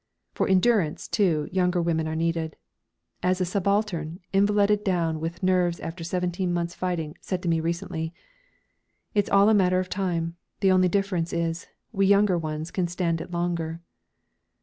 For 0.33 0.47
endurance, 0.49 1.07
too, 1.07 1.47
younger 1.51 1.79
women 1.79 2.07
are 2.07 2.15
needed. 2.15 2.55
As 3.21 3.39
a 3.39 3.45
subaltern, 3.45 4.19
invalided 4.33 4.83
down 4.83 5.19
with 5.19 5.43
nerves 5.43 5.79
after 5.79 6.03
seventeen 6.03 6.51
months' 6.51 6.73
fighting, 6.73 7.17
said 7.21 7.43
to 7.43 7.47
me 7.47 7.59
recently: 7.59 8.11
"It's 9.13 9.29
all 9.29 9.47
a 9.47 9.53
matter 9.53 9.79
of 9.79 9.89
time 9.89 10.37
the 10.59 10.71
only 10.71 10.89
difference 10.89 11.31
is, 11.33 11.67
we 11.91 12.07
younger 12.07 12.35
ones 12.39 12.71
can 12.71 12.87
stand 12.87 13.21
it 13.21 13.29
longer." 13.29 13.79